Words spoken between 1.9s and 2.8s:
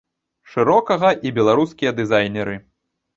дызайнеры.